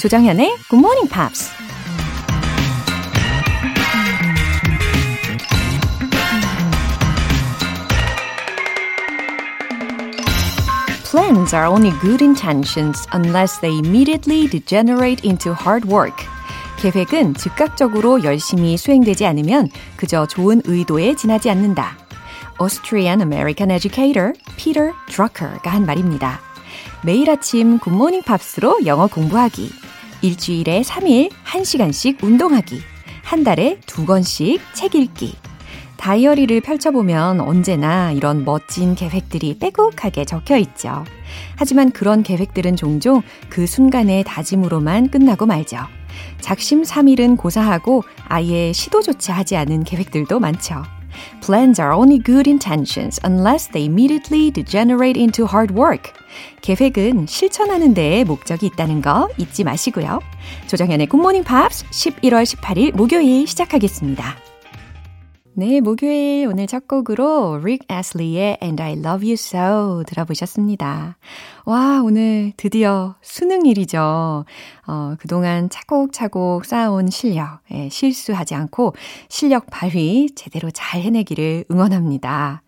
[0.00, 1.50] 조정현의 Good Morning Pops.
[11.04, 16.16] Plans are only good intentions unless they immediately degenerate into hard work.
[16.78, 21.98] 계획은 즉각적으로 열심히 수행되지 않으면 그저 좋은 의도에 지나지 않는다.
[22.58, 26.40] Austrian American educator Peter Drucker가 한 말입니다.
[27.04, 29.79] 매일 아침 굿모닝 팝스로 영어 공부하기.
[30.22, 32.80] 일주일에 3일 1시간씩 운동하기.
[33.22, 35.36] 한 달에 두 권씩 책 읽기.
[35.96, 41.04] 다이어리를 펼쳐보면 언제나 이런 멋진 계획들이 빼곡하게 적혀 있죠.
[41.56, 45.78] 하지만 그런 계획들은 종종 그 순간의 다짐으로만 끝나고 말죠.
[46.40, 50.82] 작심 삼일은 고사하고 아예 시도조차 하지 않은 계획들도 많죠.
[51.42, 56.12] Plans are only good intentions unless they immediately degenerate into hard work.
[56.62, 60.20] 계획은 실천하는 데에 목적이 있다는 거 잊지 마시고요.
[60.68, 64.49] 조정현의 굿모닝 팝스 11월 18일 목요일 시작하겠습니다.
[65.54, 71.18] 네, 목요일 오늘 첫 곡으로 Rick Astley의 And I Love You So 들어보셨습니다.
[71.66, 74.44] 와, 오늘 드디어 수능일이죠.
[74.86, 78.94] 어, 그동안 차곡차곡 쌓아온 실력, 예, 실수하지 않고
[79.28, 82.62] 실력 발휘 제대로 잘 해내기를 응원합니다.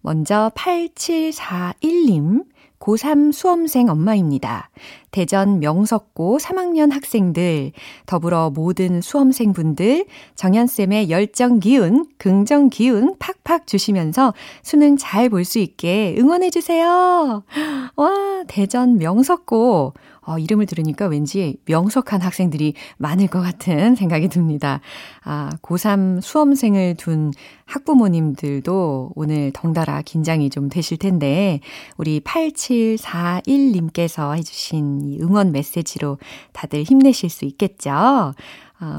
[0.00, 2.44] 먼저 8741님,
[2.84, 4.68] 고3 수험생 엄마입니다.
[5.10, 7.72] 대전 명석고 3학년 학생들,
[8.04, 10.04] 더불어 모든 수험생분들,
[10.34, 17.44] 정연쌤의 열정 기운, 긍정 기운 팍팍 주시면서 수능 잘 볼 수 있게 응원해주세요.
[17.96, 19.94] 와, 대전 명석고.
[20.26, 24.80] 어, 이름을 들으니까 왠지 명석한 학생들이 많을 것 같은 생각이 듭니다.
[25.22, 27.30] 아, 고3 수험생을 둔
[27.66, 31.60] 학부모님들도 오늘 덩달아 긴장이 좀 되실 텐데,
[31.96, 36.18] 우리 8741님께서 해주신 이 응원 메시지로
[36.52, 37.90] 다들 힘내실 수 있겠죠?
[37.90, 38.34] 아,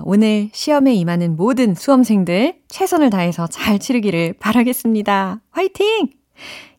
[0.04, 5.42] 오늘 시험에 임하는 모든 수험생들 최선을 다해서 잘 치르기를 바라겠습니다.
[5.52, 6.08] 화이팅!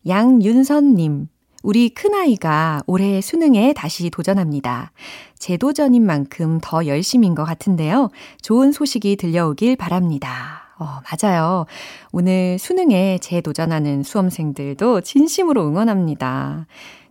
[0.07, 1.28] 양윤선님,
[1.66, 4.93] 우리 큰아이가 올해 수능에 다시 도전합니다.
[5.37, 8.10] 재도전인 만큼 더 열심인 것 같은데요.
[8.41, 10.62] 좋은 소식이 들려오길 바랍니다.
[10.78, 11.66] 어, 맞아요.
[12.12, 16.69] 오늘 수능에 재도전하는 수험생들도 진심으로 응원합니다.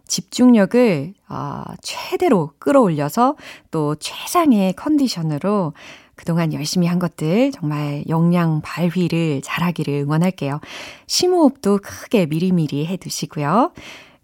[0.07, 3.35] 집중력을 어, 최대로 끌어올려서
[3.71, 5.73] 또 최상의 컨디션으로
[6.15, 10.61] 그동안 열심히 한 것들 정말 역량 발휘를 잘하기를 응원할게요.
[11.07, 13.73] 심호흡도 크게 미리미리 해 두시고요.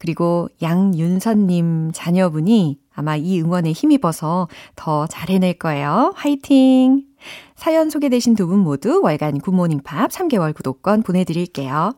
[0.02, 6.12] 그리고 양윤선님 자녀분이 아마 이 응원에 힘입어서 더 잘해낼 거예요.
[6.16, 7.04] 화이팅!
[7.56, 11.94] 사연 소개되신 두 분 모두 월간 굿모닝 팝스 3개월 구독권 보내드릴게요.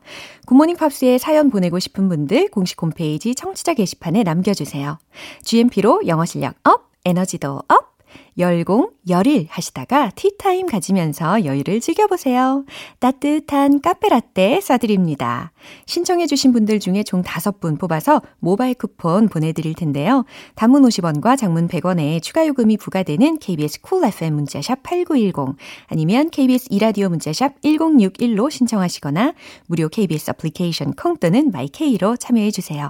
[0.48, 4.98] 굿모닝 팝스에 사연 보내고 싶은 분들 공식 홈페이지 청취자 게시판에 남겨주세요.
[5.44, 7.93] GMP로 영어 실력 up, 에너지도 up!
[8.38, 12.66] 열공, 열일 하시다가 티타임 가지면서 여유를 즐겨보세요.
[13.00, 15.50] 따뜻한 카페라떼 쏴드립니다.
[15.86, 20.26] 신청해주신 분들 중에 총 5분 뽑아서 모바일 쿠폰 보내드릴 텐데요.
[20.56, 25.56] 단문 50원과 장문 100원에 추가 요금이 부과되는 KBS Cool FM 문자샵 8910
[25.88, 29.34] 아니면 KBS 이라디오 문자샵 1061로 신청하시거나
[29.68, 32.90] 무료 KBS 애플리케이션 콩 또는 마이케이로 참여해주세요.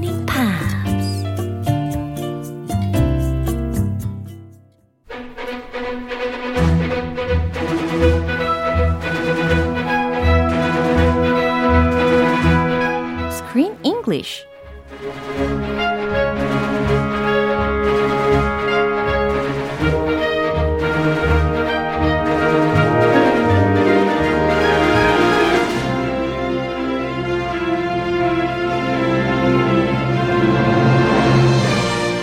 [14.21, 14.45] English.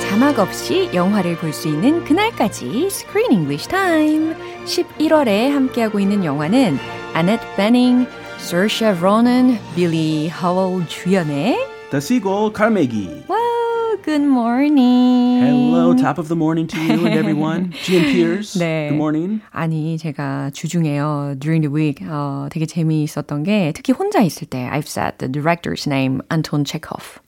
[0.09, 4.35] 자막 없이 영화를 볼 수 있는 그날까지 Screen English Time.
[4.65, 6.79] 11월에 함께하고 있는 영화는
[7.15, 8.07] 아넷 베닝,
[8.39, 13.24] Saoirse Ronan, Billy Howell 주연의 The Seagull Carnegie.
[13.28, 15.42] Wow, good morning.
[15.42, 17.72] Hello, top of the morning to you and everyone.
[17.84, 18.12] G.M.
[18.12, 18.56] Pierce.
[18.56, 18.90] 네.
[18.90, 19.42] Good morning.
[19.54, 24.88] 아니, 제가 주중에요, during the week, 어, 되게 재미있었던 게, 특히 혼자 있을 때, I've
[24.88, 27.20] said the director's name, Anton Chekhov.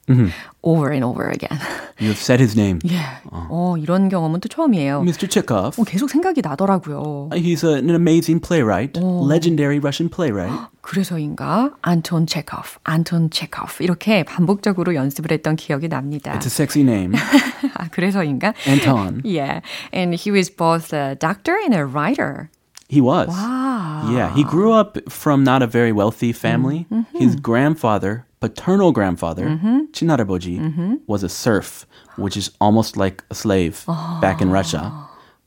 [0.64, 1.60] over and over again.
[2.00, 2.80] You have said his name.
[2.86, 3.00] 예.
[3.32, 5.02] 어, 이런 경험은 또 처음이에요.
[5.02, 5.28] Mr.
[5.30, 5.80] Chekhov.
[5.80, 7.30] 어, 계속 생각이 나더라고요.
[7.34, 10.54] He's a, an amazing playwright, legendary Russian playwright.
[10.82, 16.34] 그래서인가 안톤 체코프, 안톤 체코프 이렇게 반복적으로 연습을 했던 기억이 납니다.
[16.34, 17.16] It's a sexy name.
[17.76, 18.54] 아, 그래서인가?
[18.68, 19.22] Anton.
[19.24, 19.62] Yeah,
[19.94, 22.50] and he was both a doctor and a writer.
[22.88, 23.30] He was.
[23.30, 24.12] Wow.
[24.14, 26.86] Yeah, he grew up from not a very wealthy family.
[27.16, 29.60] His grandfather, paternal grandfather,
[29.92, 30.60] 친할아버지,
[31.08, 31.86] was a serf,
[32.18, 33.86] which is almost like a slave
[34.22, 34.92] back in Russia,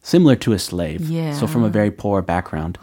[0.02, 1.08] similar to a slave.
[1.08, 1.32] Yeah.
[1.32, 2.78] So from a very poor background.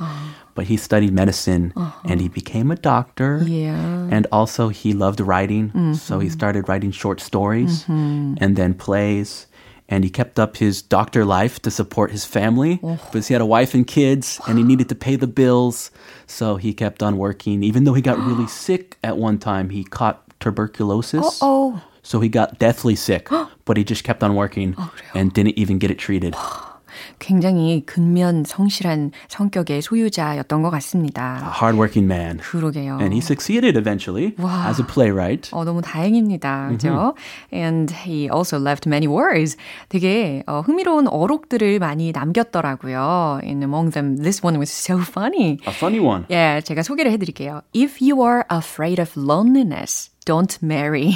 [0.56, 1.74] But he studied medicine
[2.06, 3.42] and he became a doctor.
[3.44, 4.08] Yeah.
[4.10, 9.48] And also he loved writing, so he started writing short stories and then plays.
[9.93, 13.47] and he kept up his doctor life to support his family because he had a
[13.47, 15.91] wife and kids and he needed to pay the bills.
[16.29, 17.65] So he kept on working.
[17.65, 21.41] Even though he got really sick at one time, he caught tuberculosis.
[21.43, 23.29] Oh, So he got deathly sick,
[23.65, 24.77] but he just kept on working
[25.13, 26.35] and didn't even get it treated.
[27.19, 31.41] 굉장히 근면 성실한 성격의 소유자였던 것 같습니다.
[31.43, 32.39] A hardworking man.
[32.39, 32.99] 그러게요.
[33.01, 34.69] And he succeeded eventually Wow.
[34.69, 35.51] as a playwright.
[35.53, 36.69] 어, 너무 다행입니다.
[36.71, 37.15] 그죠?
[37.53, 39.57] And he also left many words.
[39.89, 43.41] 되게 어, 흥미로운 어록들을 많이 남겼더라고요.
[43.43, 45.59] And among them, this one was so funny.
[45.67, 46.25] A funny one.
[46.31, 47.63] 예, 제가 소개를 해드릴게요.
[47.75, 51.15] If you are afraid of loneliness, don't marry.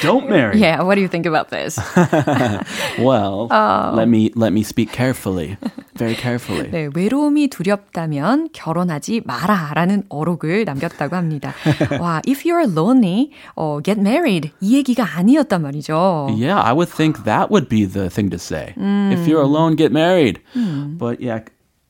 [0.00, 0.58] Don't marry.
[0.58, 1.76] Yeah, what do you think about this?
[2.98, 3.48] Well,
[3.92, 5.58] let me let me speak carefully,
[5.94, 6.70] very carefully.
[6.70, 11.52] 네, 외로움이 두렵다면 결혼하지 마라라는 어록을 남겼다고 합니다.
[12.00, 16.28] 와, if you're lonely, 어, get married 이 얘기가 아니었단 말이죠.
[16.32, 18.72] Yeah, I would think that would be the thing to say.
[18.78, 20.40] If you're alone, get married.
[20.54, 21.40] But yeah,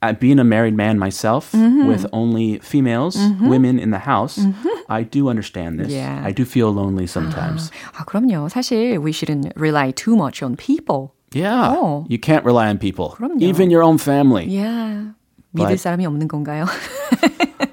[0.01, 4.37] uh, being a married man myself with only females, women in the house,
[4.89, 5.91] I do understand this.
[5.91, 6.21] Yeah.
[6.23, 7.71] I do feel lonely sometimes.
[7.97, 8.49] 아, 그럼요.
[8.49, 11.13] 사실 we shouldn't rely too much on people.
[11.33, 12.05] Yeah, Oh.
[12.07, 13.41] you can't rely on people, 그럼요.
[13.41, 14.45] even your own family.
[14.47, 15.13] Yeah.
[15.55, 16.65] 믿을 But- 사람이 없는 건가요?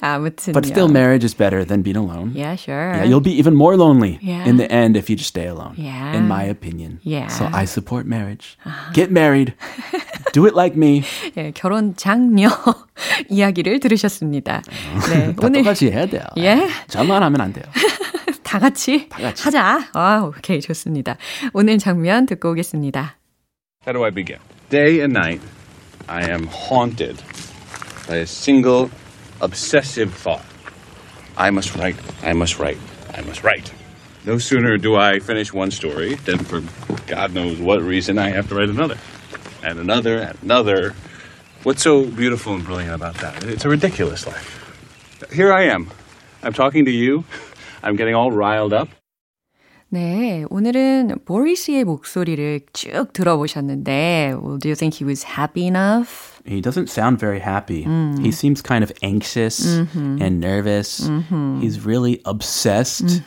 [0.00, 0.52] 아무튼.
[0.52, 2.32] But still, marriage is better than being alone.
[2.34, 2.94] Yeah, sure.
[2.94, 4.44] Yeah, you'll be even more lonely Yeah.
[4.48, 5.74] in the end if you just stay alone.
[5.76, 6.16] Yeah.
[6.16, 7.00] In my opinion.
[7.02, 7.28] Yeah.
[7.28, 8.56] So I support marriage.
[8.94, 9.54] Get married.
[10.32, 11.02] Do it like me.
[11.36, 12.48] 예, 결혼 장려
[13.28, 14.62] 이야기를 들으셨습니다.
[15.10, 16.22] 네, 다 오늘 똑같이 해야 돼요.
[16.38, 16.68] 예.
[16.88, 17.64] 저만 하면 안 돼요.
[18.42, 19.42] 다 같이, 같이.
[19.44, 19.88] 하자.
[19.94, 21.16] 아, 오케이, 좋습니다.
[21.52, 23.16] 오늘 장면 듣고 오겠습니다.
[23.86, 24.38] How do I begin?
[24.70, 25.42] Day and night,
[26.06, 27.16] I am haunted
[28.06, 28.90] by a single
[29.40, 30.44] obsessive thought.
[31.36, 32.78] I must write, I must write,
[33.14, 33.72] I must write.
[34.24, 36.62] No sooner do I finish one story than, for
[37.06, 38.98] God knows what reason, I have to write another.
[39.62, 40.94] And another, and another.
[41.62, 43.44] What's so beautiful and brilliant about that?
[43.44, 44.58] It's a ridiculous life.
[45.32, 45.90] Here I am.
[46.42, 47.24] I'm talking to you.
[47.82, 48.88] I'm getting all riled up.
[49.92, 56.35] 네, 오늘은 보리스의 목소리를 쭉 들어보셨는데, well, do you think he was happy enough?
[56.46, 57.84] He doesn't sound very happy.
[58.20, 61.08] He seems kind of anxious and nervous.
[61.60, 63.22] He's really obsessed.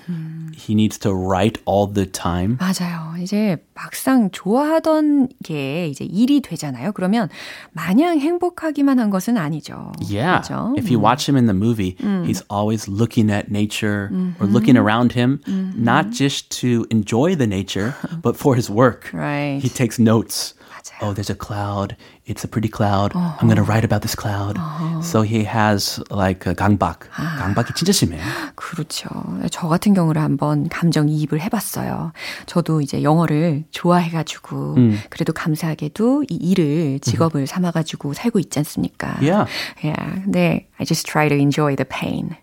[0.55, 2.57] He needs to write all the time.
[2.57, 3.13] 맞아요.
[3.21, 6.93] 이제 막상 좋아하던 게 이제 일이 되잖아요.
[6.93, 7.29] 그러면
[7.73, 9.91] 마냥 행복하기만 한 것은 아니죠.
[10.01, 10.41] Yeah.
[10.41, 10.73] 그렇죠?
[10.77, 14.09] If you watch him in the movie, he's always looking at nature
[14.39, 15.41] or looking around him,
[15.75, 19.09] not just to enjoy the nature, but for his work.
[19.13, 19.59] Right.
[19.61, 20.53] He takes notes.
[20.80, 21.00] 맞아요.
[21.02, 21.96] Oh, there's a cloud.
[22.26, 23.12] It's a pretty cloud.
[23.14, 24.58] I'm going to write about this cloud.
[25.02, 27.00] So he has like a 강박.
[27.10, 28.22] 강박이 진짜 심해요.
[28.54, 29.08] 그렇죠.
[29.50, 32.12] 저 같은 경우를 한번 감정 이입을 해봤어요.
[32.46, 34.76] 저도 이제 영어를 좋아해가지고,
[35.10, 39.18] 그래도 감사하게도 이 일을 직업을 삼아가지고 살고 있지 않습니까?
[39.20, 39.50] Yeah.
[39.82, 40.22] Yeah.
[40.24, 42.36] 근데 I just try to enjoy the pain.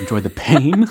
[0.00, 0.86] Enjoy the pain.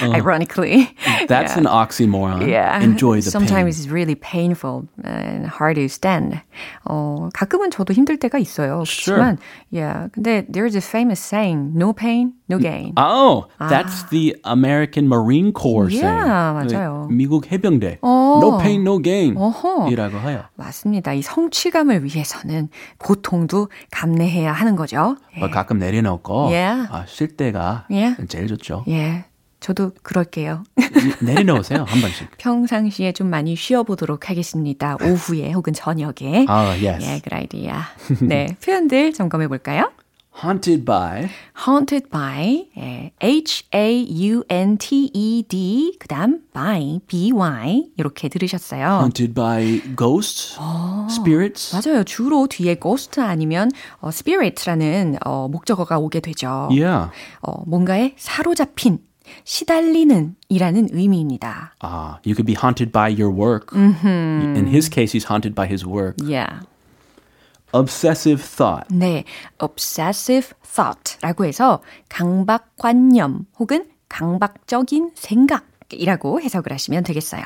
[0.01, 0.93] Ironically.
[1.27, 2.49] That's an oxymoron.
[2.49, 2.81] Yeah.
[2.81, 3.85] Enjoy the Sometimes pain.
[3.85, 6.41] it's really painful and hard to stand.
[6.85, 8.83] 어, 가끔은 저도 힘들 때가 있어요.
[8.85, 9.15] Sure.
[9.17, 9.37] 그렇지만,
[9.71, 10.09] yeah.
[10.11, 12.92] 근데 there's a famous saying, no pain, no gain.
[12.96, 16.74] Oh, that's the American Marine Corps Yeah, saying.
[16.74, 17.08] 맞아요.
[17.10, 17.98] 미국 해병대.
[18.02, 18.40] 어.
[18.42, 19.36] No pain, no gain.
[19.36, 19.88] 어허.
[19.90, 20.42] 이라고 해요.
[20.56, 21.12] 맞습니다.
[21.14, 25.16] 이 성취감을 위해서는 고통도 감내해야 하는 거죠.
[25.36, 25.40] 예.
[25.40, 26.88] 뭐 가끔 내려놓고 Yeah.
[26.90, 28.16] 아, 쉴 때가 Yeah.
[28.28, 28.84] 제일 좋죠.
[28.88, 29.24] 예.
[29.60, 30.62] 저도 그럴게요.
[31.20, 32.28] 내려놓으세요 한 번씩.
[32.38, 34.96] 평상시에 좀 많이 쉬어보도록 하겠습니다.
[35.02, 36.46] 오후에 혹은 저녁에.
[36.48, 37.04] 아, yes.
[37.04, 37.74] 예, good idea.
[38.22, 39.90] 네, 표현들 점검해 볼까요?
[40.42, 41.28] Haunted by
[41.66, 43.12] haunted by, 예,
[44.50, 48.98] H-A-U-N-T-E-D, 그 다음 by, B-Y, 이렇게 들으셨어요.
[49.00, 50.58] haunted by ghosts,
[51.10, 51.76] spirits.
[51.76, 52.04] 맞아요.
[52.04, 53.70] 주로 뒤에 ghost 아니면
[54.00, 56.68] 어, spirit라는 어, 목적어가 오게 되죠.
[56.70, 57.10] Yeah.
[57.42, 59.00] 어, 뭔가에 사로잡힌
[59.44, 61.74] 시달리는 이라는 의미입니다.
[61.82, 63.72] Ah, you could be haunted by your work.
[63.76, 66.16] In his case, he's haunted by his work.
[66.24, 66.60] Yeah.
[67.72, 68.86] Obsessive thought.
[68.94, 69.24] 네,
[69.62, 77.42] obsessive thought라고 해서 강박관념 혹은 강박적인 생각이라고 해석을 하시면 되겠어요.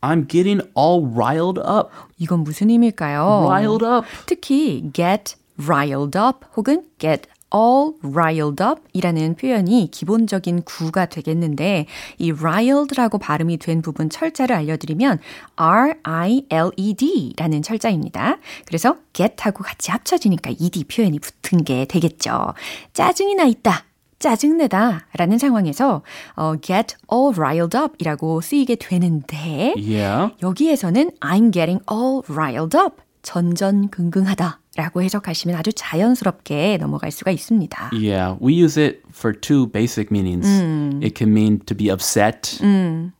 [0.00, 1.90] I'm getting all riled up.
[2.18, 3.46] 이건 무슨 의미일까요?
[3.48, 4.06] Riled up.
[4.26, 7.22] 특히 get riled up 혹은 get
[7.54, 11.86] all riled up 이라는 표현이 기본적인 구가 되겠는데
[12.18, 15.18] 이 riled라고 발음이 된 부분 철자를 알려드리면
[15.56, 18.38] R-I-L-E-D 라는 철자입니다.
[18.66, 22.54] 그래서 get하고 같이 합쳐지니까 ed 표현이 붙은 게 되겠죠.
[22.92, 23.84] 짜증이 나 있다.
[24.18, 26.02] 짜증내다 라는 상황에서
[26.34, 30.34] 어, get all riled up 이라고 쓰이게 되는데 Yeah.
[30.42, 37.91] 여기에서는 I'm getting all riled up 전전긍긍하다 라고 해석하시면 아주 자연스럽게 넘어갈 수가 있습니다.
[37.93, 40.47] Yeah, we use it for two basic meanings.
[41.05, 42.57] It can mean to be upset,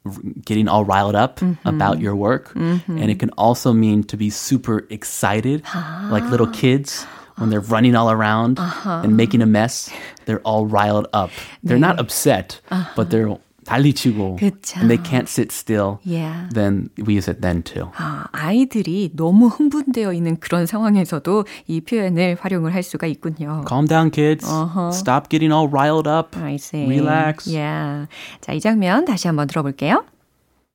[0.03, 0.13] r-
[0.45, 4.87] getting all riled up about your work, and it can also mean to be super
[4.89, 5.61] excited,
[6.09, 7.05] like little kids
[7.37, 9.91] when they're running all around and making a mess.
[10.25, 11.29] They're all riled up.
[11.63, 12.61] They're not upset,
[12.95, 13.29] but they're
[13.68, 14.80] 달리치고 그쵸.
[14.80, 15.98] and they can't sit still.
[16.04, 16.48] Yeah.
[16.52, 17.90] Then we use it then too.
[17.96, 23.64] 아, 아이들이 너무 흥분되어 있는 그런 상황에서도 이 표현을 활용을 할 수가 있군요.
[23.68, 24.46] Calm down, kids.
[24.92, 26.36] Stop getting all riled up.
[26.38, 26.86] I see.
[26.86, 27.48] Relax.
[27.48, 28.08] Yeah.
[28.40, 30.04] 자, 이 장면 다시 한번 들어볼게요.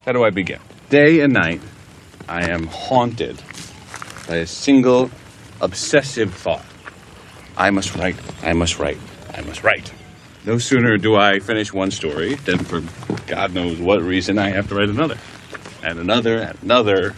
[0.06, 0.60] How do I begin?
[0.90, 1.62] Day and night,
[2.28, 3.42] I am haunted
[4.28, 5.10] by a single
[5.62, 6.62] obsessive thought.
[7.58, 9.00] I must write, I must write,
[9.34, 9.92] I must write.
[10.46, 12.82] No sooner do I finish one story than for
[13.28, 15.18] God knows what reason I have to write another.
[15.82, 17.16] And another, and another.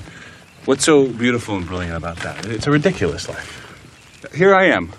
[0.66, 2.46] What's so beautiful and brilliant about that?
[2.46, 4.30] It's a ridiculous life.
[4.34, 4.94] Here I am.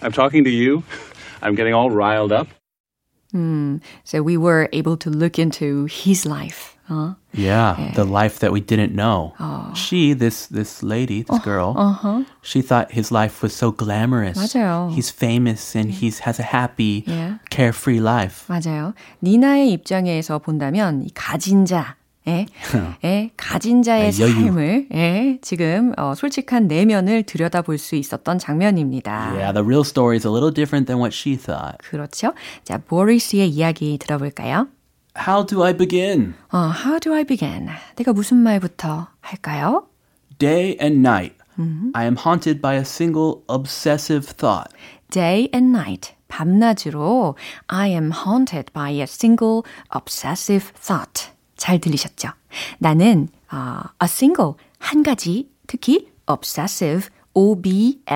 [0.00, 0.84] I'm talking to you.
[1.42, 2.48] I'm getting all riled up.
[3.32, 3.78] Hmm.
[4.04, 6.71] So we were able to look into his life.
[6.89, 7.15] 어?
[7.33, 9.33] Yeah, the life that we didn't know.
[9.75, 11.75] She, this this lady, this girl,
[12.41, 14.37] she thought his life was so glamorous.
[14.39, 14.89] 맞아요.
[14.95, 17.39] He's famous and he has a happy, Yeah.
[17.51, 18.47] carefree life.
[18.47, 18.93] 맞아요.
[19.21, 22.45] 니나의 입장에서 본다면 이 가진 자, 예,
[23.03, 24.33] 예, 가진 자의 아, 여유.
[24.45, 29.33] 삶을 예, 지금 어, 솔직한 내면을 들여다볼 수 있었던 장면입니다.
[29.35, 31.77] Yeah, the real story is a little different than what she thought.
[31.89, 32.33] 그렇죠.
[32.63, 34.67] 자, 보리스의 이야기 들어볼까요?
[35.16, 36.34] How do I begin?
[36.50, 37.68] 어, how do I begin?
[37.96, 39.86] 내가 무슨 말부터 할까요?
[40.38, 41.36] Day and night,
[41.94, 44.72] I am haunted by a single obsessive thought.
[45.10, 47.36] Day and night, 밤낮으로
[47.68, 49.62] I am haunted by a single
[49.94, 51.30] obsessive thought.
[51.56, 52.30] 잘 들리셨죠?
[52.78, 58.06] 나는 어, a single, 한 가지, 특히 obsessive, O-B-S-E-S-S-I-V-E.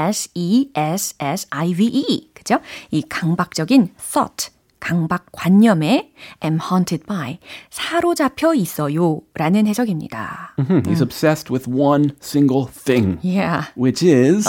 [2.34, 2.58] 그죠?
[2.90, 4.50] 이 강박적인 thought,
[4.80, 6.12] 강박관념에
[6.44, 7.38] am haunted by,
[7.70, 10.54] 사로잡혀 있어요 라는 해석입니다.
[10.58, 13.68] Hmm, He's obsessed with one single thing, Yeah.
[13.76, 14.46] which is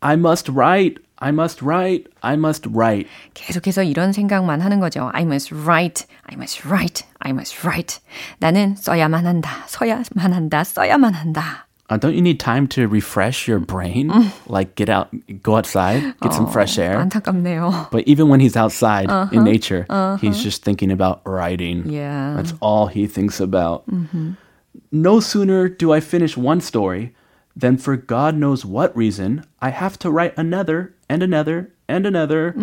[0.00, 3.08] I must write, I must write, I must write.
[3.34, 5.10] 계속해서 이런 생각만 하는 거죠.
[5.14, 8.00] I must write, I must write, I must write.
[8.38, 11.66] 나는 써야만 한다, 써야만 한다, 써야만 한다.
[11.89, 14.13] Uh, don't you need time to refresh your brain?
[14.45, 15.09] Like get out,
[15.41, 16.97] go outside, get some fresh air.
[17.01, 17.89] 안타깝네요.
[17.89, 19.87] But even when he's outside in nature,
[20.21, 21.89] he's just thinking about writing.
[21.89, 22.35] Yeah.
[22.37, 23.85] That's all he thinks about.
[24.91, 27.15] No sooner do I finish one story
[27.55, 32.53] than for God knows what reason, I have to write another and another and another.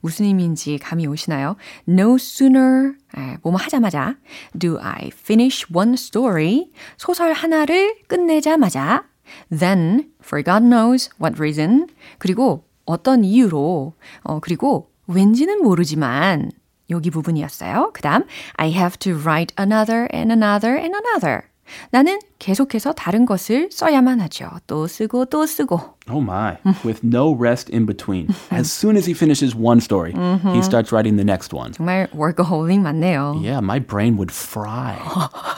[0.00, 1.56] 무슨 의미인지 감이 오시나요?
[1.88, 4.16] No sooner, 에, 뭐뭐 하자마자,
[4.58, 9.04] do I finish one story, 소설 하나를 끝내자마자,
[9.50, 11.86] then, for God knows what reason,
[12.18, 16.50] 그리고 어떤 이유로, 어, 그리고 왠지는 모르지만,
[16.90, 17.90] 여기 부분이었어요.
[17.94, 18.24] 그 다음,
[18.56, 21.51] I have to write another and another and another.
[21.90, 24.50] 나는 계속해서 다른 것을 써야만 하죠.
[24.66, 25.80] 또 쓰고 또 쓰고.
[26.10, 26.56] Oh my.
[26.84, 28.28] With no rest in between.
[28.50, 30.12] As soon as he finishes one story,
[30.52, 31.72] he starts writing the next one.
[31.72, 33.40] 정말 workaholic 맞네요.
[33.42, 34.98] Yeah, my brain would fry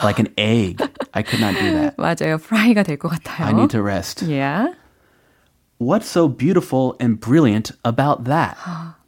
[0.03, 0.83] like an egg.
[1.15, 1.97] I could not do that.
[1.97, 2.39] 맞아요.
[2.39, 3.47] 프라이가 될 것 같아요.
[3.47, 4.23] I need to rest.
[4.23, 4.75] Yeah.
[5.79, 8.57] What's so beautiful and brilliant about that?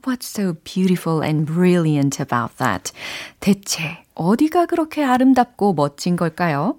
[0.04, 2.92] What's so beautiful and brilliant about that?
[3.40, 6.76] 대체 어디가 그렇게 아름답고 멋진 걸까요?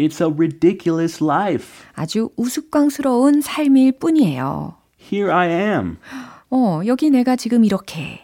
[0.00, 1.84] It's a ridiculous life.
[1.94, 4.74] 아주 우스꽝스러운 삶일 뿐이에요.
[5.00, 5.96] Here I am.
[6.50, 8.20] 어, 여기 내가 지금 이렇게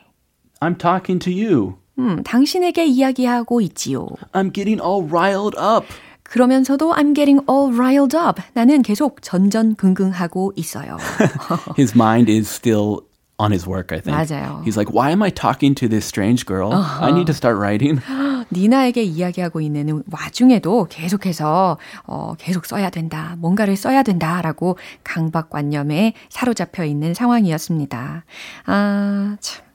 [0.60, 1.76] I'm talking to you.
[1.98, 4.06] 음, 당신에게 이야기하고 있지요.
[4.32, 5.86] I'm getting all riled up.
[6.24, 8.40] 그러면서도 I'm getting all riled up.
[8.54, 10.96] 나는 계속 전전긍긍하고 있어요.
[11.76, 13.02] His mind is still
[13.38, 14.16] on his work, I think.
[14.16, 14.62] 맞아요.
[14.64, 16.72] He's like, why am I talking to this strange girl?
[16.72, 18.00] I need to start writing.
[18.51, 27.13] 니나에게 이야기하고 있는 와중에도 계속해서 어, 계속 써야 된다, 뭔가를 써야 된다라고 강박관념에 사로잡혀 있는
[27.13, 28.23] 상황이었습니다.
[28.65, 29.65] 아, 참.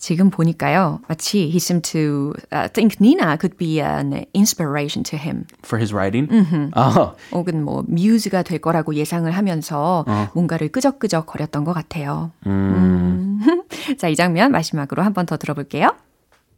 [0.00, 5.44] 지금 보니까요, 마치 he seemed to uh, think Nina could be an inspiration to him.
[5.64, 6.28] For his writing?
[6.76, 12.30] Oh, 혹은 뭐 뮤즈가 될 거라고 예상을 하면서 뭔가를 끄적끄적 거렸던 것 같아요.
[12.46, 13.40] 음.
[13.98, 15.90] 자, 이 장면 마지막으로 한 번 더 들어볼게요.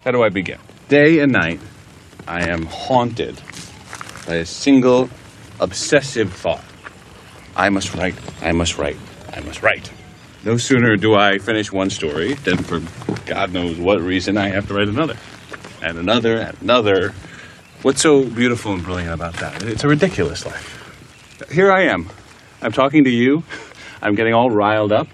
[0.03, 0.59] How do I begin?
[0.89, 1.61] Day and night,
[2.27, 3.39] I am haunted
[4.27, 5.11] by a single
[5.61, 6.65] obsessive thought.
[7.55, 8.97] I must write, I must write,
[9.31, 9.93] I must write.
[10.43, 12.81] No sooner do I finish one story than, for
[13.27, 15.19] God knows what reason, I have to write another.
[15.83, 17.13] And another, and another.
[17.83, 19.63] What's so beautiful and brilliant about that?
[19.65, 21.45] It's a ridiculous life.
[21.53, 22.09] Here I am.
[22.63, 23.43] I'm talking to you.
[24.01, 25.09] I'm getting all riled up.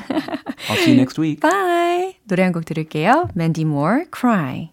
[0.70, 1.40] I'll see you next week.
[1.42, 2.18] Bye.
[2.28, 3.30] 노래 한 곡 들을게요.
[3.36, 4.73] Mandy Moore, Cry.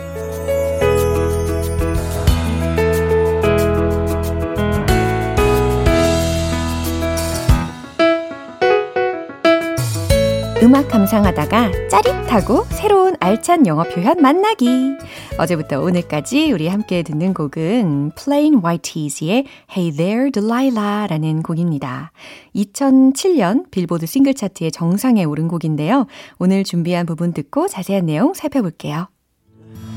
[10.63, 14.95] 음악 감상하다가 짜릿하고 새로운 알찬 영어 표현 만나기.
[15.39, 19.45] 어제부터 오늘까지 우리 함께 듣는 곡은 Plain White T's의
[19.75, 22.11] Hey There Delilah라는 곡입니다.
[22.55, 26.05] 2007년 빌보드 싱글 차트의 정상에 오른 곡인데요.
[26.37, 29.07] 오늘 준비한 부분 듣고 자세한 내용 살펴볼게요.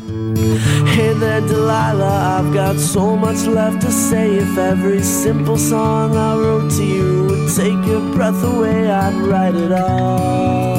[0.06, 4.36] Hey there, Delilah, I've got so much left to say.
[4.36, 7.13] If every simple song I wrote to you
[7.54, 10.76] take your breath away, I'd write it all.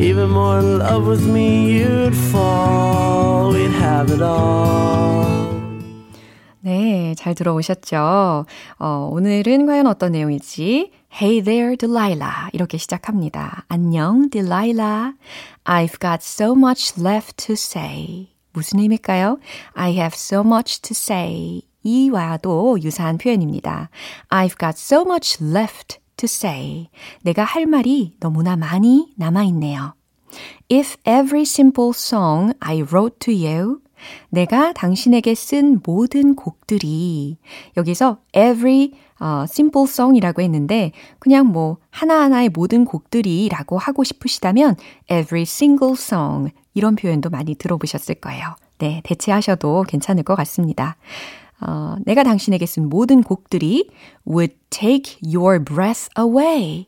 [0.00, 3.52] Even more in love with me, you'd fall.
[3.52, 5.26] We'd have it all.
[6.62, 8.46] 네, 잘 들어오셨죠?
[8.78, 12.50] 어, 오늘은 과연 어떤 내용일지 Hey there, Delilah.
[12.52, 13.64] 이렇게 시작합니다.
[13.68, 15.14] 안녕, Delilah.
[15.64, 18.28] I've got so much left to say.
[18.52, 19.38] 무슨 의미일까요?
[19.74, 21.62] I have so much to say.
[21.82, 23.90] 이와도 유사한 표현입니다.
[24.28, 26.88] I've got so much left to say.
[27.22, 29.94] 내가 할 말이 너무나 많이 남아있네요.
[30.70, 33.80] If every simple song I wrote to you
[34.30, 37.36] 내가 당신에게 쓴 모든 곡들이
[37.76, 44.76] 여기서 every 어, simple song이라고 했는데 그냥 뭐 하나하나의 모든 곡들이라고 하고 싶으시다면
[45.10, 48.56] every single song 이런 표현도 많이 들어보셨을 거예요.
[48.78, 50.96] 네, 대체하셔도 괜찮을 것 같습니다.
[51.60, 53.90] 어, 내가 당신에게 쓴 모든 곡들이
[54.26, 56.86] would take your breath away.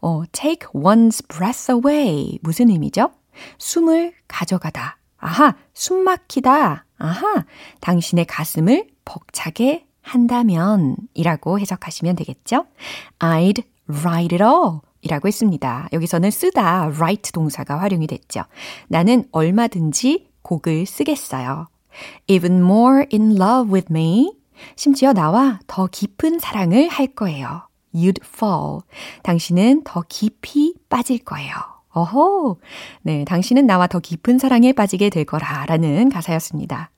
[0.00, 2.38] 어, take one's breath away.
[2.42, 3.10] 무슨 의미죠?
[3.58, 4.98] 숨을 가져가다.
[5.18, 6.84] 아하, 숨 막히다.
[6.98, 7.44] 아하,
[7.80, 12.66] 당신의 가슴을 벅차게 한다면 이라고 해석하시면 되겠죠?
[13.18, 15.88] I'd write it all 이라고 했습니다.
[15.92, 18.42] 여기서는 쓰다, write 동사가 활용이 됐죠.
[18.88, 21.68] 나는 얼마든지 곡을 쓰겠어요.
[22.26, 24.32] Even more in love with me.
[24.76, 27.68] 심지어 나와 더 깊은 사랑을 할 거예요.
[27.94, 28.80] You'd fall.
[29.22, 31.54] 당신은 더 깊이 빠질 거예요.
[31.90, 32.58] 어호.
[33.02, 36.90] 네, 당신은 나와 더 깊은 사랑에 빠지게 될 거라 라는 가사였습니다.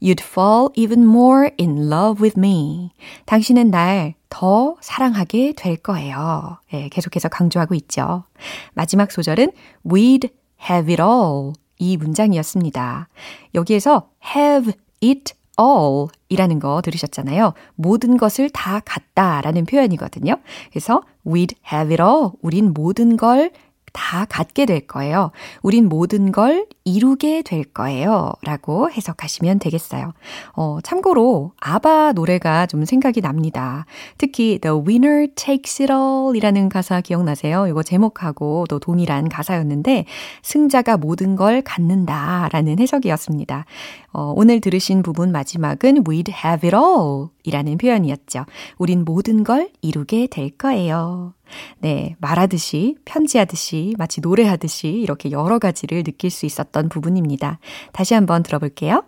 [0.00, 2.90] You'd fall even more in love with me.
[3.26, 6.58] 당신은 날 더 사랑하게 될 거예요.
[6.72, 8.24] 네, 계속해서 강조하고 있죠.
[8.72, 9.52] 마지막 소절은
[9.86, 10.28] We'd
[10.68, 11.52] have it all.
[11.78, 13.08] 이 문장이었습니다.
[13.54, 17.54] 여기에서 have it all 이라는 거 들으셨잖아요.
[17.76, 20.36] 모든 것을 다 갖다 라는 표현이거든요.
[20.70, 22.30] 그래서 we'd have it all.
[22.42, 23.50] 우린 모든 걸
[23.94, 25.30] 다 갖게 될 거예요.
[25.62, 28.32] 우린 모든 걸 이루게 될 거예요.
[28.42, 30.12] 라고 해석하시면 되겠어요.
[30.52, 33.86] 어, 참고로 아바 노래가 좀 생각이 납니다.
[34.18, 37.68] 특히 The Winner Takes It All 이라는 가사 기억나세요?
[37.68, 40.06] 이거 제목하고 또 동일한 가사였는데
[40.42, 43.64] 승자가 모든 걸 갖는다 라는 해석이었습니다.
[44.12, 48.44] 어, 오늘 들으신 부분 마지막은 We'd have it all 이라는 표현이었죠.
[48.76, 51.32] 우린 모든 걸 이루게 될 거예요.
[51.78, 57.58] 네, 말하듯이, 편지하듯이, 마치 노래하듯이 이렇게 여러 가지를 느낄 수 있었던 부분입니다.
[57.92, 59.02] 다시 한번 들어볼게요.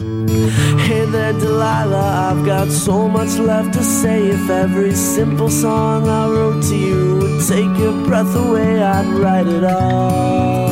[0.00, 4.28] Hey there, Delilah, I've got so much left to say.
[4.30, 9.46] If every simple song I wrote to you would take your breath away, I'd write
[9.46, 10.70] it all.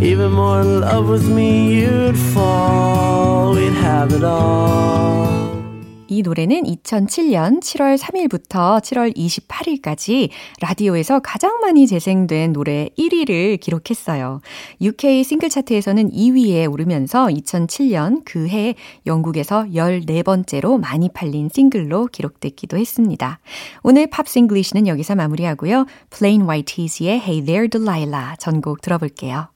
[0.00, 3.54] Even more in love with me, you'd fall.
[3.54, 5.45] We'd have it all.
[6.08, 14.40] 이 노래는 2007년 7월 3일부터 7월 28일까지 라디오에서 가장 많이 재생된 노래 1위를 기록했어요.
[14.80, 18.74] UK 싱글 차트에서는 2위에 오르면서 2007년 그 해
[19.06, 23.40] 영국에서 14번째로 많이 팔린 싱글로 기록됐기도 했습니다.
[23.82, 25.86] 오늘 Pops English는 여기서 마무리하고요.
[26.10, 29.55] Plain White T's의 Hey There Delilah 전곡 들어볼게요.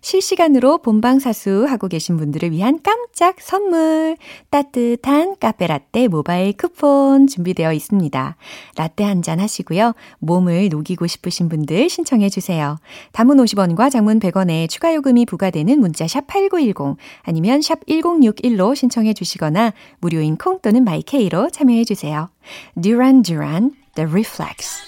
[0.00, 4.16] 실시간으로 본방사수 하고 계신 분들을 위한 깜짝 선물,
[4.50, 8.36] 따뜻한 카페라떼 모바일 쿠폰 준비되어 있습니다.
[8.76, 9.94] 라떼 한 잔 하시고요.
[10.20, 12.78] 몸을 녹이고 싶으신 분들 신청해 주세요.
[13.12, 19.72] 단문 50원과 장문 100원에 추가 요금이 부과되는 문자 샵 8910 아니면 샵 1061로 신청해 주시거나
[20.00, 22.30] 무료인 콩 또는 my K로 참여해 주세요.
[22.80, 24.80] Duran Duran, The Reflex.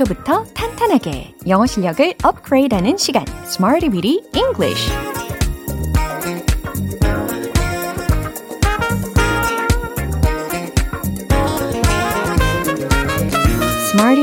[0.00, 4.90] 기초부터 탄탄하게 영어 실력을 업그레이드하는 시간 Smarty Weedy English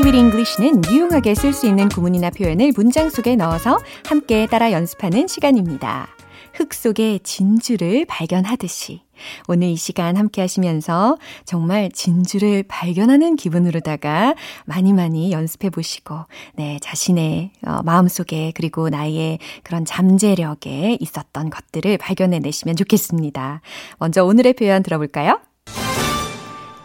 [0.04, 6.08] with English는 유용하게 쓸 수 있는 구문이나 표현을 문장 속에 넣어서 함께 따라 연습하는 시간입니다.
[6.54, 9.02] 흙 속의 진주를 발견하듯이
[9.48, 16.16] 오늘 이 시간 함께 하시면서 정말 진주를 발견하는 기분으로다가 많이 많이 연습해 보시고,
[16.54, 23.60] 네, 자신의 어, 마음속에 그리고 나의 그런 잠재력에 있었던 것들을 발견해 내시면 좋겠습니다.
[23.98, 25.40] 먼저 오늘의 표현 들어볼까요?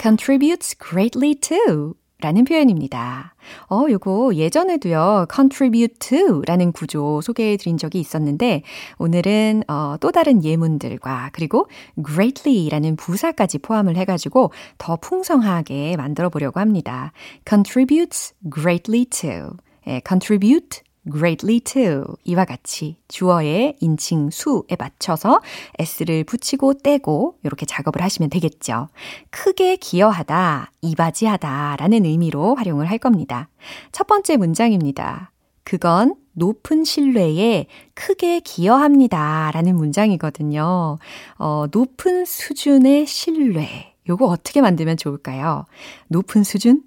[0.03, 3.35] contributes greatly to 라는 표현입니다.
[3.69, 8.63] 어, 요거 예전에도요, contribute to 라는 구조 소개해 드린 적이 있었는데,
[8.97, 11.67] 오늘은, 어, 또 다른 예문들과, 그리고
[12.01, 17.11] greatly 라는 부사까지 포함을 해가지고 더 풍성하게 만들어 보려고 합니다.
[17.45, 19.57] contributes greatly to.
[19.87, 20.81] 예, contribute
[21.11, 25.41] greatly to 이와 같이 주어의 인칭 수에 맞춰서
[25.79, 28.89] s를 붙이고 떼고 이렇게 작업을 하시면 되겠죠.
[29.29, 33.49] 크게 기여하다, 이바지하다 라는 의미로 활용을 할 겁니다.
[33.91, 35.31] 첫 번째 문장입니다.
[35.63, 39.51] 그건 높은 신뢰에 크게 기여합니다.
[39.53, 40.97] 라는 문장이거든요.
[41.37, 43.93] 어, 높은 수준의 신뢰.
[44.09, 45.65] 요거 어떻게 만들면 좋을까요?
[46.07, 46.83] 높은 수준?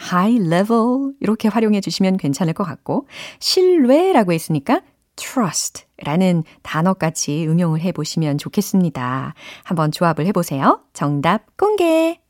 [0.00, 3.06] High level 이렇게 활용해 주시면 괜찮을 것 같고
[3.38, 4.82] 신뢰라고 했으니까
[5.16, 9.34] trust 라는 단어까지 응용을 해 보시면 좋겠습니다.
[9.64, 10.80] 한번 조합을 해 보세요.
[10.92, 12.20] 정답 공개.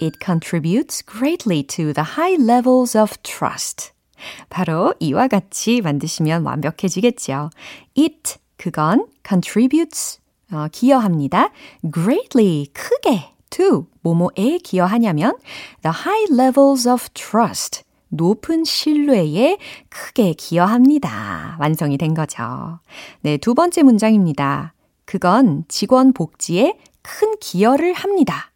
[0.00, 3.92] It contributes greatly to the high levels of trust.
[4.48, 7.50] 바로 이와 같이 만드시면 완벽해지겠죠.
[7.96, 10.20] It, 그건 contributes,
[10.52, 11.50] 어, 기여합니다.
[11.92, 15.36] greatly, 크게 to 뭐뭐에 기여하냐면
[15.82, 21.56] the high levels of trust 높은 신뢰에 크게 기여합니다.
[21.60, 22.78] 완성이 된 거죠.
[23.22, 24.74] 네, 두 번째 문장입니다.
[25.04, 28.52] 그건 직원 복지에 큰 기여를 합니다.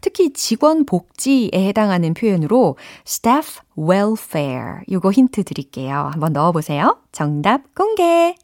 [0.00, 2.76] 특히 직원 복지에 해당하는 표현으로
[3.06, 4.80] staff welfare.
[4.90, 6.10] 요거 힌트 드릴게요.
[6.12, 6.98] 한번 넣어 보세요.
[7.12, 8.34] 정답 공개.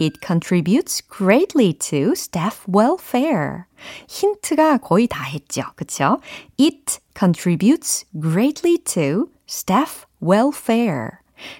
[0.00, 3.66] It contributes greatly to staff welfare.
[4.08, 5.62] 힌트가 거의 다 했죠.
[5.76, 6.18] 그쵸?
[6.60, 11.10] It contributes greatly to staff welfare.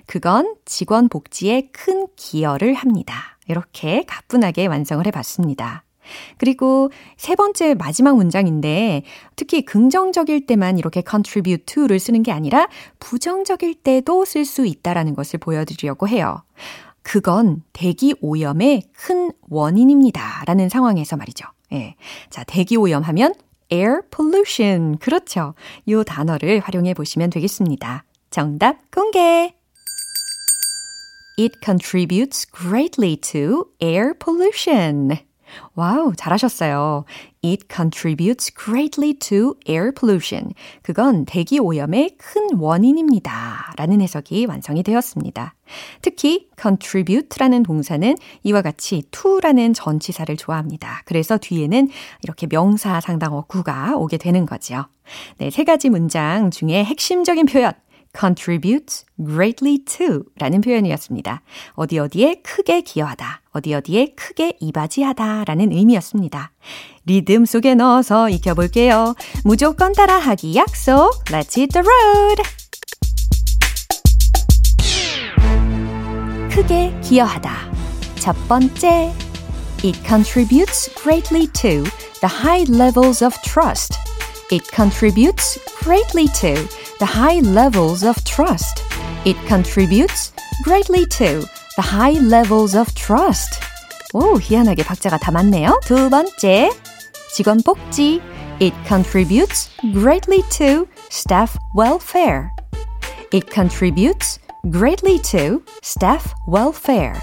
[0.07, 3.39] 그건 직원 복지에 큰 기여를 합니다.
[3.49, 5.85] 이렇게 가뿐하게 완성을 해봤습니다.
[6.39, 9.03] 그리고 세 번째 마지막 문장인데
[9.37, 15.39] 특히 긍정적일 때만 이렇게 contribute to를 쓰는 게 아니라 부정적일 때도 쓸 수 있다라는 것을
[15.39, 16.43] 보여드리려고 해요.
[17.03, 20.45] 그건 대기 오염의 큰 원인입니다.
[20.47, 21.47] 라는 상황에서 말이죠.
[21.73, 21.97] 예.
[22.31, 23.35] 자, 대기 오염 하면
[23.73, 24.99] air pollution.
[24.99, 25.55] 그렇죠.
[25.87, 28.05] 이 단어를 활용해 보시면 되겠습니다.
[28.31, 29.55] 정답 공개!
[31.39, 35.19] It contributes greatly to air pollution.
[35.75, 37.05] Wow, 잘하셨어요.
[37.45, 40.53] It contributes greatly to air pollution.
[40.83, 43.73] 그건 대기 오염의 큰 원인입니다.
[43.77, 45.55] 라는 해석이 완성이 되었습니다.
[46.03, 51.03] 특히 contribute라는 동사는 이와 같이 to라는 전치사를 좋아합니다.
[51.05, 51.89] 그래서 뒤에는
[52.23, 54.85] 이렇게 명사 상당어구가 오게 되는 거죠.
[55.39, 57.73] 네, 세 가지 문장 중에 핵심적인 표현
[58.19, 61.43] contributes greatly to 라는 표현이었습니다.
[61.73, 66.53] 어디 어디에 크게 기여하다, 어디 어디에 크게 이바지하다 라는 의미였습니다.
[67.06, 69.16] 리듬 속에 넣어서 익혀볼게요.
[69.44, 71.24] 무조건 따라하기 약속.
[71.26, 72.44] Let's hit the road!
[76.52, 77.52] 크게 기여하다.
[78.20, 79.14] 첫 번째,
[79.84, 81.84] It contributes greatly to
[82.20, 83.96] the high levels of trust.
[84.50, 86.56] It contributes greatly to
[86.98, 88.82] the high levels of trust.
[89.24, 90.34] It contributes
[90.64, 93.60] greatly to the high levels of trust.
[94.14, 95.80] 오, 희한하게 박자가 다 맞네요.
[95.84, 96.72] 두 번째,
[97.34, 98.22] 직원 복지.
[98.60, 102.50] It contributes greatly to staff welfare.
[103.32, 104.40] It contributes
[104.72, 107.16] greatly to staff welfare.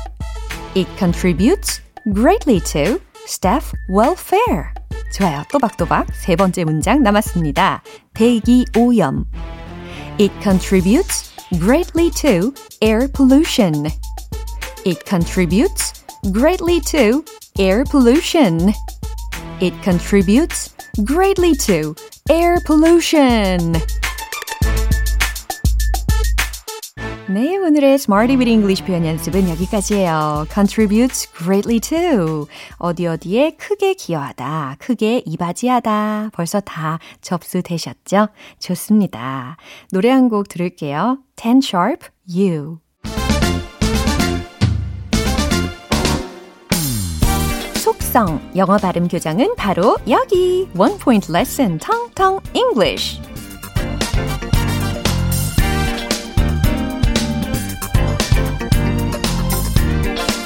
[0.74, 1.80] It contributes
[2.12, 4.72] greatly to staff welfare.
[5.12, 5.44] 좋아요.
[5.52, 7.82] 또박또박 세 번째 문장 남았습니다.
[8.14, 9.24] 대기 오염.
[10.18, 13.86] It contributes greatly to air pollution.
[14.84, 17.24] It contributes greatly to
[17.58, 18.72] air pollution.
[19.61, 20.73] It contributes
[21.05, 21.93] greatly to
[22.29, 23.73] air pollution.
[27.27, 30.45] 네, 오늘의 Smarty with English 표현 연습은 여기까지예요.
[30.51, 32.47] contributes greatly to.
[32.77, 36.31] 어디 어디에 크게 기여하다, 크게 이바지하다.
[36.33, 38.29] 벌써 다 접수되셨죠?
[38.59, 39.57] 좋습니다.
[39.91, 41.19] 노래 한 곡 들을게요.
[41.35, 42.79] Ten Sharp, You.
[48.09, 50.67] 속성, 영어 발음 교정은 바로 여기.
[50.75, 53.21] One Point Lesson, 텅텅 English.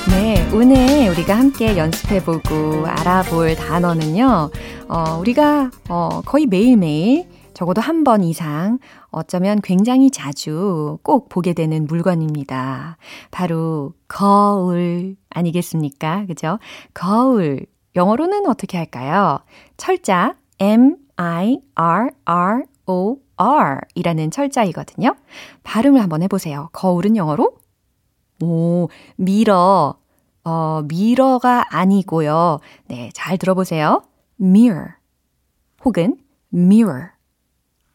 [0.09, 4.49] 네, 오늘 우리가 함께 연습해보고 알아볼 단어는요,
[4.89, 8.79] 어, 우리가, 어, 거의 매일매일 적어도 한 번 이상
[9.13, 12.97] 어쩌면 굉장히 자주 꼭 보게 되는 물건입니다.
[13.31, 16.25] 바로 거울 아니겠습니까?
[16.25, 16.59] 그죠?
[16.93, 17.65] 거울.
[17.95, 19.39] 영어로는 어떻게 할까요?
[19.77, 25.15] 철자 M I R R O R 이라는 철자이거든요.
[25.63, 26.69] 발음을 한번 해 보세요.
[26.73, 27.55] 거울은 영어로
[28.41, 29.95] 오, 미러.
[30.43, 32.59] 어, 미러가 아니고요.
[32.87, 34.01] 네, 잘 들어보세요.
[34.41, 34.95] mirror
[35.85, 36.17] 혹은
[36.53, 37.12] mirror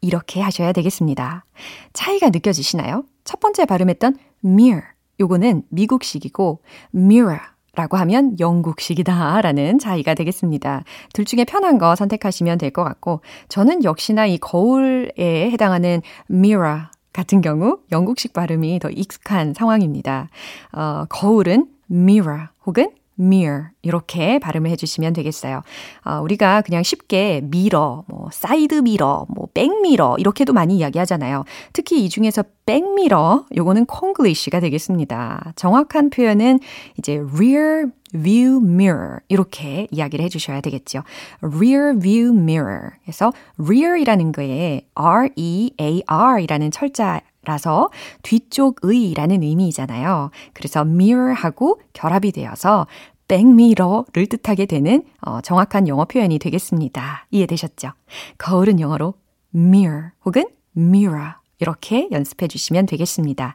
[0.00, 1.44] 이렇게 하셔야 되겠습니다.
[1.92, 3.04] 차이가 느껴지시나요?
[3.24, 4.84] 첫 번째 발음했던 mirror
[5.20, 6.60] 요거는 미국식이고
[6.94, 7.40] mirror
[7.74, 10.82] 라고 하면 영국식이다 라는 차이가 되겠습니다.
[11.12, 15.12] 둘 중에 편한 거 선택하시면 될 것 같고 저는 역시나 이 거울에
[15.50, 20.28] 해당하는 mirror 같은 경우 영국식 발음이 더 익숙한 상황입니다.
[20.72, 25.62] 어, 거울은 mirror 혹은 mirror 이렇게 발음을 해주시면 되겠어요.
[26.04, 31.44] 어, 우리가 그냥 쉽게 mirror, 뭐 사이드 미러, 뭐 백미러 이렇게도 많이 이야기하잖아요.
[31.72, 35.52] 특히 이 중에서 백미러 요거는 콩글리시가 되겠습니다.
[35.56, 36.60] 정확한 표현은
[36.98, 41.02] 이제 rear view mirror 이렇게 이야기를 해주셔야 되겠죠.
[41.42, 42.90] rear view mirror.
[43.02, 47.88] 그래서 rear이라는 거에 R E A R이라는 철자 라서
[48.22, 50.30] 뒤쪽의라는 의미이잖아요.
[50.52, 52.86] 그래서 mirror하고 결합이 되어서
[53.26, 57.26] 백미러를 뜻하게 되는 어, 정확한 영어 표현이 되겠습니다.
[57.30, 57.92] 이해되셨죠?
[58.36, 59.14] 거울은 영어로
[59.54, 60.44] mirror 혹은
[60.76, 63.54] mirror 이렇게 연습해 주시면 되겠습니다.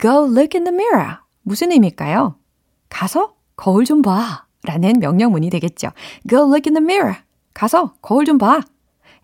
[0.00, 1.18] Go look in the mirror.
[1.42, 2.34] 무슨 의미일까요?
[2.88, 4.46] 가서 거울 좀 봐.
[4.64, 5.90] 라는 명령문이 되겠죠.
[6.28, 7.16] Go look in the mirror.
[7.54, 8.60] 가서 거울 좀 봐.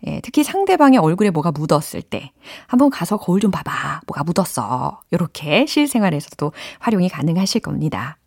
[0.05, 2.31] 예, 특히 상대방의 얼굴에 뭐가 묻었을 때
[2.67, 4.01] 한번 가서 거울 좀 봐봐.
[4.07, 5.01] 뭐가 묻었어.
[5.11, 8.17] 이렇게 실생활에서도 활용이 가능하실 겁니다.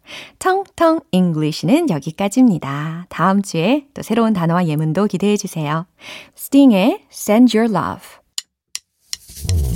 [0.40, 3.06] 텅텅 English는 여기까지입니다.
[3.08, 5.86] 다음 주에 또 새로운 단어와 예문도 기대해 주세요.
[6.34, 8.20] 스팅의 Send Your Love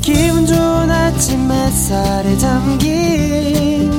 [0.03, 3.91] 기분 좋은 아침 햇살에 잠긴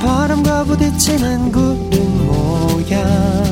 [0.00, 3.43] 바람과 부딪히는 구름 모양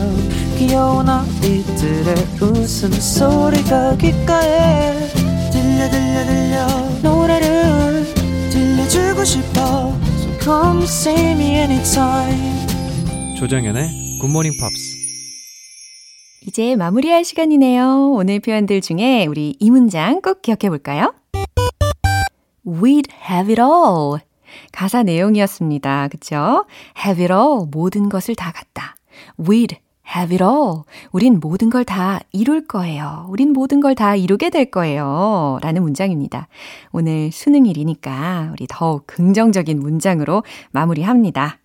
[0.62, 5.09] 귀여운 아이들의 웃음소리가 귓가에
[5.51, 6.66] 들려 들려 들려
[7.03, 8.05] 노래를
[8.48, 15.03] 들려주고 싶어 So come see me anytime 조정현의 굿모닝 팝스
[16.46, 18.12] 이제 마무리할 시간이네요.
[18.12, 21.12] 오늘 표현들 중에 우리 이 문장 꼭 기억해 볼까요?
[22.64, 24.20] We'd have it all.
[24.70, 26.07] 가사 내용이었습니다.
[26.07, 26.66] 그쵸?
[27.05, 27.66] Have it all.
[27.68, 28.94] 모든 것을 다 갖다.
[29.40, 29.77] We'd
[30.14, 30.83] have it all.
[31.12, 33.27] 우린 모든 걸 다 이룰 거예요.
[33.29, 35.59] 우린 모든 걸 다 이루게 될 거예요.
[35.62, 36.48] 라는 문장입니다.
[36.92, 41.59] 오늘 수능일이니까 우리 더욱 긍정적인 문장으로 마무리합니다.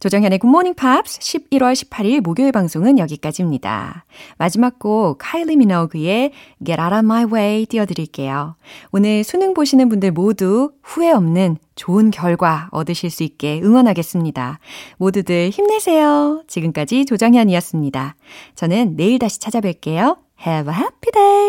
[0.00, 4.04] 조정현의 굿모닝 팝스 11월 18일 목요일 방송은 여기까지입니다.
[4.38, 6.32] 마지막 곡 카일리 미노그의
[6.64, 8.56] Get Outta My Way 띄워드릴게요.
[8.90, 14.58] 오늘 수능 보시는 분들 모두 후회 없는 좋은 결과 얻으실 수 있게 응원하겠습니다.
[14.98, 16.44] 모두들 힘내세요.
[16.46, 18.16] 지금까지 조정현이었습니다.
[18.54, 20.18] 저는 내일 다시 찾아뵐게요.
[20.46, 21.42] Have a happy day!